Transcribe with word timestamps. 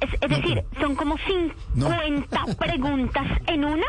Es, 0.00 0.10
es 0.20 0.30
decir, 0.30 0.64
son 0.80 0.94
como 0.96 1.16
50 1.18 2.44
preguntas 2.58 3.26
en 3.46 3.64
una. 3.64 3.86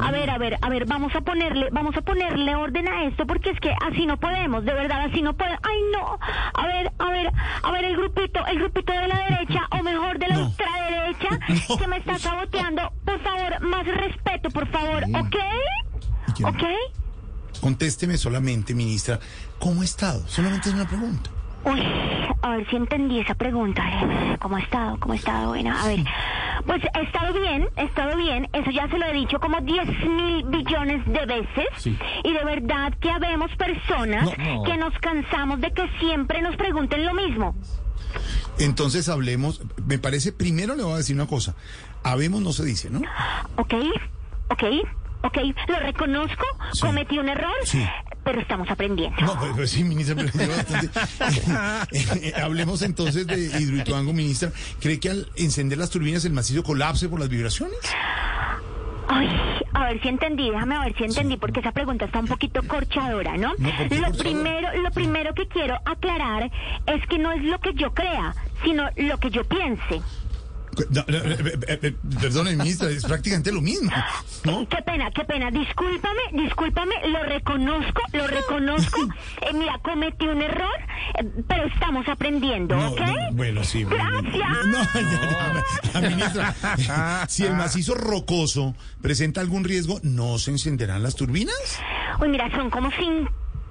A 0.00 0.10
ver, 0.10 0.30
a 0.30 0.38
ver, 0.38 0.58
a 0.60 0.68
ver, 0.68 0.84
vamos 0.86 1.14
a 1.14 1.20
ponerle, 1.20 1.68
vamos 1.72 1.96
a 1.96 2.02
ponerle 2.02 2.54
orden 2.54 2.88
a 2.88 3.04
esto 3.04 3.26
porque 3.26 3.50
es 3.50 3.60
que 3.60 3.72
así 3.88 4.06
no 4.06 4.18
podemos, 4.18 4.64
de 4.64 4.74
verdad, 4.74 5.02
así 5.10 5.22
no 5.22 5.34
podemos. 5.36 5.60
Ay, 5.62 5.78
no. 5.92 6.18
A 6.54 6.66
ver, 6.66 6.92
a 6.98 7.04
ver, 7.10 7.32
a 7.62 7.70
ver, 7.72 7.84
el 7.84 7.96
grupito, 7.96 8.44
el 8.46 8.58
grupito 8.58 8.92
de 8.92 9.08
la 9.08 9.18
derecha, 9.28 9.60
o 9.70 9.82
mejor 9.82 10.18
de 10.18 10.28
la 10.28 10.34
No. 10.36 10.46
ultraderecha, 10.46 11.28
No. 11.68 11.76
que 11.78 11.86
me 11.86 11.96
está 11.98 12.18
saboteando. 12.18 12.92
Por 13.04 13.20
favor, 13.20 13.60
más 13.60 13.86
respeto, 13.86 14.50
por 14.50 14.66
favor, 14.68 15.04
¿ok? 15.04 15.36
¿Ok? 16.46 16.62
Contésteme 17.60 18.18
solamente, 18.18 18.74
ministra. 18.74 19.18
¿Cómo 19.58 19.82
ha 19.82 19.84
estado? 19.84 20.26
Solamente 20.28 20.68
es 20.68 20.74
una 20.74 20.86
pregunta. 20.86 21.30
Uy, 21.64 21.82
a 22.42 22.50
ver 22.56 22.68
si 22.68 22.76
entendí 22.76 23.20
esa 23.20 23.34
pregunta. 23.34 23.82
eh. 23.88 24.36
¿Cómo 24.40 24.56
ha 24.56 24.60
estado? 24.60 24.98
¿Cómo 25.00 25.14
ha 25.14 25.16
estado? 25.16 25.48
Bueno, 25.48 25.74
a 25.76 25.86
ver. 25.86 26.00
Pues 26.66 26.82
he 26.94 27.02
estado 27.02 27.32
bien, 27.40 27.68
he 27.76 27.84
estado 27.84 28.16
bien. 28.16 28.48
Eso 28.52 28.70
ya 28.70 28.88
se 28.88 28.98
lo 28.98 29.06
he 29.06 29.12
dicho 29.12 29.38
como 29.40 29.60
10 29.60 29.86
mil 30.08 30.44
billones 30.44 31.04
de 31.06 31.26
veces. 31.26 31.66
Sí. 31.78 31.98
Y 32.22 32.32
de 32.32 32.44
verdad 32.44 32.92
que 33.00 33.10
habemos 33.10 33.50
personas 33.56 34.24
No, 34.38 34.54
no. 34.56 34.62
que 34.64 34.76
nos 34.76 34.92
cansamos 34.98 35.60
de 35.60 35.72
que 35.72 35.88
siempre 36.00 36.42
nos 36.42 36.56
pregunten 36.56 37.04
lo 37.04 37.14
mismo. 37.14 37.54
Entonces 38.58 39.08
hablemos. 39.08 39.60
Me 39.86 39.98
parece, 39.98 40.32
primero 40.32 40.74
le 40.76 40.82
voy 40.84 40.94
a 40.94 40.96
decir 40.98 41.16
una 41.16 41.26
cosa. 41.26 41.54
Habemos 42.02 42.40
no 42.42 42.52
se 42.52 42.64
dice, 42.64 42.90
¿no? 42.90 43.00
¿Ok? 43.56 43.74
¿Ok? 44.50 44.62
¿Ok? 45.22 45.38
Lo 45.68 45.80
reconozco, 45.80 46.44
Sí. 46.72 46.80
cometí 46.82 47.18
un 47.18 47.28
error, 47.30 47.54
Sí. 47.64 47.84
Pero 48.24 48.40
estamos 48.40 48.68
aprendiendo. 48.70 49.20
No, 49.20 49.38
pues, 49.38 49.52
pues 49.54 49.70
sí, 49.70 49.84
ministra, 49.84 50.16
pero 50.16 50.30
yo 50.32 50.56
bastante. 50.56 52.32
Hablemos 52.42 52.82
entonces 52.82 53.26
de 53.26 53.60
Hidroituango, 53.60 54.12
ministra. 54.12 54.50
¿Cree 54.80 54.98
que 54.98 55.10
al 55.10 55.28
encender 55.36 55.78
las 55.78 55.90
turbinas 55.90 56.24
el 56.24 56.32
macizo 56.32 56.62
colapse 56.62 57.08
por 57.08 57.20
las 57.20 57.28
vibraciones? 57.28 57.78
Ay, 59.06 59.28
a 59.74 59.84
ver 59.84 60.00
si 60.00 60.08
entendí, 60.08 60.50
déjame 60.50 60.76
a 60.76 60.80
ver 60.80 60.96
si 60.96 61.04
entendí, 61.04 61.36
porque 61.36 61.60
esa 61.60 61.72
pregunta 61.72 62.06
está 62.06 62.20
un 62.20 62.26
poquito 62.26 62.62
corchadora, 62.62 63.36
¿no? 63.36 63.52
No, 63.58 63.70
¿por 63.76 63.88
qué 63.88 63.96
lo 63.96 64.06
corchadora? 64.06 64.18
primero, 64.18 64.82
lo 64.82 64.90
primero 64.90 65.34
que 65.34 65.46
quiero 65.46 65.78
aclarar 65.84 66.50
es 66.86 67.06
que 67.06 67.18
no 67.18 67.32
es 67.32 67.42
lo 67.42 67.60
que 67.60 67.74
yo 67.74 67.92
crea, 67.92 68.34
sino 68.64 68.88
lo 68.96 69.18
que 69.18 69.30
yo 69.30 69.44
piense. 69.44 70.00
No, 70.90 71.04
no, 71.06 71.16
eh, 71.18 71.58
eh, 71.68 71.78
eh, 71.82 71.94
Perdone, 72.20 72.56
ministra, 72.56 72.88
es 72.90 73.04
prácticamente 73.04 73.52
lo 73.52 73.60
mismo, 73.60 73.90
¿no? 74.44 74.68
Qué 74.68 74.82
pena, 74.82 75.10
qué 75.12 75.24
pena, 75.24 75.50
discúlpame, 75.50 76.20
discúlpame, 76.32 76.94
lo 77.08 77.22
reconozco, 77.24 78.02
lo 78.12 78.26
reconozco. 78.26 79.00
Eh, 79.42 79.52
mira, 79.52 79.78
cometí 79.82 80.26
un 80.26 80.40
error, 80.40 80.74
eh, 81.18 81.24
pero 81.46 81.66
estamos 81.66 82.08
aprendiendo, 82.08 82.76
No, 82.76 82.90
¿ok? 82.90 83.00
no, 83.00 83.14
bueno, 83.32 83.62
sí. 83.64 83.84
bueno, 83.84 84.22
Gracias. 84.22 84.66
No, 84.66 84.82
ya, 84.94 85.62
ya, 85.92 85.92
ya, 85.92 86.08
ministra, 86.08 86.54
si 87.28 87.44
el 87.44 87.54
macizo 87.54 87.94
rocoso 87.94 88.74
presenta 89.02 89.40
algún 89.40 89.64
riesgo, 89.64 90.00
¿no 90.02 90.38
se 90.38 90.50
encenderán 90.52 91.02
las 91.02 91.14
turbinas? 91.14 91.54
Uy, 92.20 92.28
mira, 92.28 92.50
son 92.56 92.70
como 92.70 92.90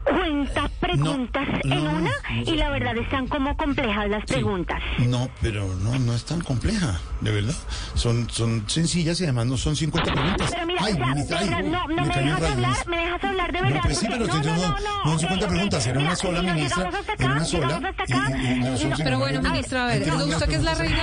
50 0.06 0.70
preguntas 0.80 1.48
no, 1.64 1.76
en 1.76 1.84
no, 1.84 1.92
una 1.92 2.12
y 2.46 2.56
la 2.56 2.70
verdad 2.70 2.98
están 2.98 3.28
como 3.28 3.56
complejas 3.56 4.10
las 4.10 4.26
preguntas. 4.26 4.82
No, 5.00 5.30
pero 5.42 5.66
no, 5.76 5.98
no 6.00 6.14
es 6.14 6.26
tan 6.26 6.42
compleja, 6.42 7.00
de 7.22 7.32
verdad. 7.32 7.54
Son, 7.96 8.30
son 8.30 8.64
sencillas 8.68 9.20
y 9.22 9.24
además 9.24 9.46
no 9.48 9.58
son 9.58 9.76
50 9.76 10.12
preguntas. 10.14 10.52
Pero 10.52 10.66
mira, 10.66 10.82
Ay, 10.84 10.94
o 10.94 10.96
sea, 10.98 11.06
ministra, 11.08 11.38
de 11.40 11.44
ay, 11.44 11.50
verdad, 11.64 11.70
no, 11.88 11.88
no 11.96 12.06
me, 12.06 12.16
dejas 12.22 12.42
hablar, 12.44 12.88
me 12.88 12.98
dejas 12.98 13.24
hablar 13.24 13.52
de 13.52 13.60
No, 13.62 13.68
verdad. 13.68 13.82
pues 13.84 13.98
sí, 13.98 14.06
porque- 14.08 14.20
pero 14.26 14.34
no, 14.34 14.44
no, 14.44 14.44
no- 14.44 14.56
no, 14.56 14.68
no, 14.68 14.74
no 14.74 15.04
son 15.04 15.14
ok, 15.14 15.20
50 15.22 15.46
ok, 15.46 15.52
preguntas, 15.52 15.88
era 15.88 16.00
una 16.00 16.16
sola, 16.16 16.42
ministra, 16.42 16.76
llegamos 16.78 16.96
hasta 17.00 17.14
era 17.14 17.24
acá, 17.26 17.34
una 17.36 17.46
sola, 17.46 17.68
llegamos 17.68 17.90
hasta 17.90 18.04
y- 18.04 18.14
acá, 18.14 18.38
y- 18.38 18.46
y 18.46 18.60
no 18.60 18.74
y 18.74 18.78
son 18.78 18.90
no- 18.90 18.96
50 18.98 19.04
Pero 19.04 19.20
bueno, 19.20 19.42
ministra, 19.42 19.84
a 19.84 19.88
ver, 19.88 19.98
Entiendo 19.98 20.20
¿le 20.26 20.26
las 20.32 20.36
gusta 20.40 20.48
que 20.50 20.56
es 20.58 20.64
la 20.64 20.76
reina? 20.76 21.03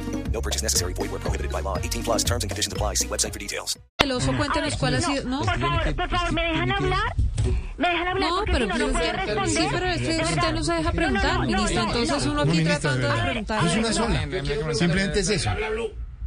No 0.41 0.49
purchase 0.49 0.63
necessary. 0.63 0.93
Void 0.93 1.11
were 1.11 1.19
prohibited 1.19 1.51
by 1.51 1.61
law. 1.61 1.77
18 1.77 2.03
plus 2.03 2.23
terms 2.23 2.43
and 2.43 2.49
conditions 2.49 2.73
apply. 2.73 2.95
See 2.95 3.07
website 3.07 3.31
for 3.31 3.37
details. 3.39 3.77
El 3.99 4.11
oso, 4.11 4.35
cuéntenos 4.35 4.75
cuál 4.75 4.95
ha 4.95 5.01
sido. 5.01 5.23
No, 5.29 5.41
Por 5.41 5.59
favor, 5.59 5.95
por 5.95 6.09
favor, 6.09 6.33
¿me 6.33 6.41
dejan 6.41 6.71
hablar? 6.71 7.15
¿Me 7.77 7.89
dejan 7.89 8.07
hablar? 8.07 8.29
no, 8.29 8.35
porque 8.37 8.51
pero 8.53 8.65
si 8.65 8.71
no, 8.71 8.77
no 8.87 8.93
puedo 8.93 9.11
responder. 9.13 9.49
sí, 9.49 9.67
pero 9.71 9.85
es 9.85 10.01
que 10.01 10.13
De 10.17 10.23
usted 10.23 10.53
no 10.53 10.63
se 10.63 10.73
deja 10.73 10.91
preguntar, 10.91 11.33
no, 11.33 11.39
no, 11.39 11.45
ministra. 11.45 11.83
no, 11.83 11.87
Entonces 11.89 12.25
no. 12.25 12.31
uno 12.31 12.45
No, 12.45 12.51
aquí 12.51 12.63
tratando 12.63 13.07
de 13.07 13.21
preguntar. 13.21 13.65
Es 13.67 13.75
una 13.77 13.93
sola. 13.93 14.73
Simplemente 14.73 15.19
es 15.19 15.29
eso. 15.29 15.49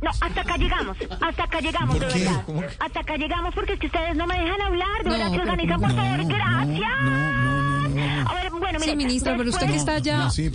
No, 0.01 0.11
hasta 0.11 0.41
acá 0.43 0.57
llegamos, 0.59 0.97
hasta 1.21 1.45
acá 1.45 1.61
llegamos, 1.61 1.99
de 1.99 2.07
verdad. 2.07 2.45
Hasta 2.79 3.01
acá 3.01 3.17
llegamos 3.17 3.55
porque 3.55 3.73
es 3.73 3.81
que 3.81 3.87
ustedes 3.87 4.15
no 4.17 4.27
me 4.27 4.39
dejan 4.39 4.61
hablar, 4.61 5.03
de 5.03 5.11
verdad 5.11 5.27
pero 5.31 5.43
organizan, 5.43 5.81
por 5.81 5.95
favor, 5.95 6.25
gracias. 6.27 7.53
Sí, 8.84 8.91
mire, 8.91 8.97
ministra, 9.09 9.37
pero 9.37 9.50
usted 9.50 9.67
que 9.67 9.77
está 9.77 9.95
allá. 9.95 10.19
No, 10.19 10.31
sí, 10.31 10.50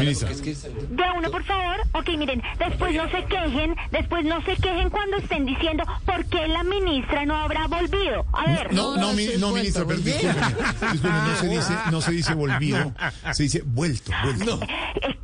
Ministra. 0.00 0.28
de 0.30 1.02
uno, 1.18 1.30
por 1.30 1.44
favor. 1.44 1.76
Ok, 1.92 2.08
miren, 2.16 2.42
después 2.58 2.94
no 2.94 3.10
se 3.10 3.24
quejen, 3.24 3.74
después 3.90 4.24
no 4.24 4.40
se 4.44 4.56
quejen 4.56 4.90
cuando 4.90 5.16
estén 5.18 5.46
diciendo 5.46 5.84
por 6.06 6.24
qué 6.26 6.46
la 6.48 6.62
ministra 6.62 7.24
no 7.26 7.36
habrá 7.36 7.66
volvido. 7.66 8.24
A 8.32 8.46
ver. 8.46 8.72
No, 8.72 8.96
no, 8.96 9.08
No, 9.08 9.12
mi- 9.14 9.28
no, 9.38 9.50
ministra, 9.52 9.84
pero 9.86 9.98
discúlpeme. 10.00 10.46
Discúlpeme, 10.92 11.18
no 11.22 11.36
se 11.36 11.48
dice, 11.48 11.72
no 11.90 12.00
se 12.00 12.12
dice 12.12 12.34
volvido, 12.34 12.94
se 13.32 13.42
dice 13.42 13.62
vuelto, 13.64 14.12
vuelto. 14.24 14.60
Eh, 15.02 15.16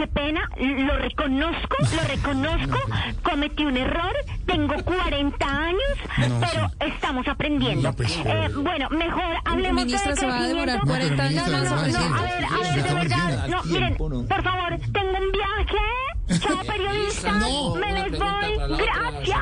qué- 0.00 0.06
pena, 0.08 0.48
lo 0.58 0.96
reconozco, 0.98 1.76
lo 1.96 2.08
reconozco, 2.08 2.78
cometí 3.22 3.64
un 3.64 3.76
error, 3.76 4.12
tengo 4.46 4.74
40 4.84 5.46
años, 5.46 5.80
No, 6.28 6.40
pero 6.40 6.70
estamos 6.92 7.26
aprendiendo. 7.28 7.90
No, 7.90 7.96
pues, 7.96 8.16
Eh, 8.24 8.48
bueno, 8.56 8.88
mejor 8.90 9.36
hablemos 9.44 9.84
Ministra, 9.84 10.10
de 10.12 10.16
se 10.20 10.26
va 10.26 10.38
a 10.38 10.48
demorar 10.48 10.80
crecimiento. 10.80 11.16
40 11.16 11.22
años 11.22 11.48
ministra, 11.48 11.58
más 11.58 11.64
No, 11.64 11.70
no, 11.70 11.76
aprendiendo. 11.80 12.16
a 12.16 12.22
ver, 12.22 12.44
a 12.44 12.74
ver, 12.74 12.82
de 12.82 12.94
verdad, 12.94 13.48
no, 13.48 13.62
miren, 13.64 13.96
por 13.96 14.42
favor, 14.42 14.59
tengo 14.78 15.10
un 15.18 15.32
viaje, 15.32 16.38
chao 16.40 16.58
periodista, 16.66 17.32
No. 17.32 17.74
me 17.76 17.92
les 17.92 18.18
voy, 18.18 18.76
gracias. 18.78 19.38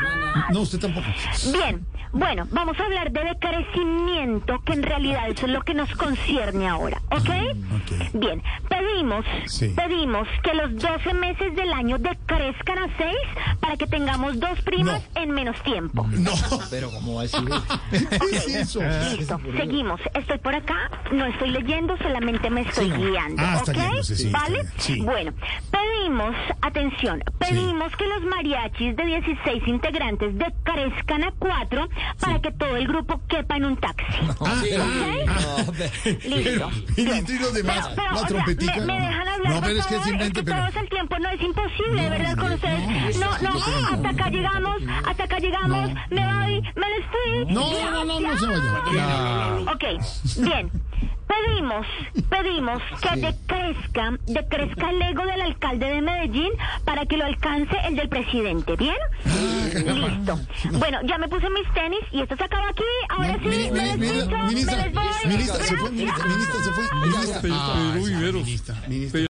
No, 0.51 0.61
usted 0.61 0.79
tampoco. 0.81 1.07
Bien, 1.53 1.85
bueno, 2.13 2.47
vamos 2.51 2.79
a 2.81 2.85
hablar 2.85 3.11
de 3.13 3.23
decrecimiento, 3.25 4.61
que 4.65 4.73
en 4.73 4.83
realidad 4.83 5.29
eso 5.29 5.45
es 5.47 5.53
lo 5.53 5.63
que 5.63 5.75
nos 5.75 5.91
concierne 5.95 6.67
ahora, 6.67 7.01
¿ok? 7.11 7.19
ok. 7.19 8.13
Bien, 8.15 8.43
pedimos, 8.69 9.25
Sí. 9.47 9.75
pedimos 9.77 10.27
que 10.43 10.55
los 10.55 10.75
12 10.77 11.13
meses 11.15 11.55
del 11.55 11.71
año 11.73 11.99
decrezcan 11.99 12.79
a 12.79 12.97
6 12.97 13.17
para 13.61 13.77
que 13.77 13.87
tengamos 13.87 14.41
dos 14.41 14.59
primas 14.63 15.03
No. 15.15 15.21
en 15.23 15.31
menos 15.33 15.63
tiempo. 15.63 16.07
No. 16.11 16.33
Pero 16.71 16.91
¿cómo 16.91 17.15
va 17.17 17.21
a 17.21 17.23
decir? 17.25 17.41
¿Qué 17.91 18.37
es 18.37 18.47
eso? 18.55 18.81
Listo, 19.17 19.39
seguimos. 19.57 20.01
Estoy 20.15 20.39
por 20.39 20.55
acá, 20.55 20.91
no 21.13 21.27
estoy 21.27 21.51
leyendo, 21.51 21.97
solamente 21.99 22.49
me 22.49 22.63
estoy 22.63 22.87
Sí, 22.87 22.91
no. 22.91 22.97
guiando. 23.11 23.43
Ah, 23.45 23.57
está 23.57 23.73
¿ok? 23.73 23.79
yéndose, 23.79 24.17
sí, 24.17 24.27
está 24.27 24.39
¿Vale? 24.41 24.63
bien, 24.63 24.73
sí. 24.79 25.01
Bueno, 25.19 25.33
pedimos, 25.73 26.37
atención, 26.63 27.21
pedimos 27.41 27.91
que 27.97 28.07
los 28.07 28.23
mariachis 28.23 28.95
de 28.97 29.05
16 29.05 29.67
integrantes 29.67 30.33
decrezcan 30.39 31.25
a 31.25 31.33
4 31.41 31.89
para 32.21 32.41
que 32.41 32.53
todo 32.53 32.77
el 32.77 32.87
grupo 32.87 33.21
quepa 33.29 33.57
en 33.57 33.65
un 33.65 33.77
taxi. 33.79 34.05
Ah, 34.41 34.63
¿Ok? 35.67 36.25
Listo. 36.25 36.71
Ministro 36.97 37.35
y 37.35 37.39
los 37.41 37.53
demás, 37.53 37.89
Pero, 37.89 37.97
pero, 37.97 38.09
o 38.11 38.13
la 38.13 38.19
sea, 38.19 38.29
trompetica. 38.29 38.77
me, 38.77 38.87
me 38.87 39.01
dejan 39.01 39.29
hablar, 39.29 39.51
No, 39.53 39.55
por 39.55 39.65
pero 39.65 39.79
es 39.81 39.87
que 39.87 39.95
favor? 39.95 40.05
simplemente, 40.07 40.39
es 40.41 40.45
que 40.47 40.53
pero. 40.53 40.63
todos 40.71 40.77
el 40.85 40.89
tiempo 40.89 41.19
no 41.19 41.29
es 41.31 41.43
imposible, 41.43 42.03
de 42.03 42.11
verdad, 42.11 42.37
con 42.37 42.53
ustedes. 42.53 43.19
No, 43.19 43.39
no, 43.43 43.59
hasta 43.93 44.09
acá 44.11 44.31
llegamos, 44.31 44.77
hasta 45.05 45.25
acá 45.25 45.39
llegamos, 45.41 45.91
me 46.11 46.33
voy, 46.33 46.63
me 46.77 46.89
les 46.91 47.07
fui. 47.11 47.53
No, 47.55 47.91
no, 47.91 48.05
no, 48.05 48.21
no 48.21 48.39
se 48.39 48.47
vaya. 48.47 49.73
Ok, 49.73 49.85
bien. 50.45 50.71
Pedimos, 51.29 51.87
pedimos 52.29 52.83
que 53.03 53.21
decrezca, 53.21 54.13
decrezca 54.27 54.91
el 54.91 55.03
ego 55.03 55.25
del 55.27 55.41
alcalde 55.43 55.87
de 55.87 56.01
Medellín 56.03 56.51
para 56.85 57.05
que 57.07 57.17
lo 57.17 57.25
alcance 57.27 57.77
el 57.87 57.97
del 57.97 58.09
presidente, 58.09 58.75
¿bien? 58.77 58.97
Listo. 59.75 60.39
Bueno, 60.73 60.99
ya 61.05 61.19
me 61.19 61.29
puse 61.29 61.49
mis 61.51 61.73
tenis 61.75 62.01
y 62.13 62.23
esto 62.23 62.37
se 62.37 62.45
acaba 62.45 62.69
aquí. 62.71 62.83
Ahora 63.11 63.33
No, 63.35 63.39
sí, 63.39 63.49
mini- 63.49 63.71
me 63.71 63.83
despicho, 63.97 64.31
me 64.37 64.49
Ministra, 64.49 64.77
les 64.87 64.95
voy. 64.95 65.05
ministra, 65.29 65.65
se 65.65 65.77
fue, 65.77 65.91
ministra, 65.91 66.25
ministra, 66.27 66.55
se 66.65 66.71
fue. 66.73 66.85
Ministra. 67.01 67.41
Ah, 67.53 67.93
ministra, 67.95 68.75
ministra. 68.89 69.28